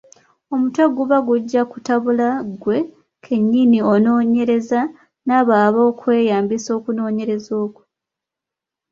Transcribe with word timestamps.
Omutwe 0.53 0.83
guba 0.95 1.17
gujja 1.27 1.61
kutabula 1.71 2.27
ggwe 2.51 2.77
kennyini 3.23 3.79
onoonyereza 3.93 4.81
n’abo 5.25 5.53
abookweyambisa 5.65 6.69
okunoonyereza 6.77 7.51
okwo. 7.65 7.81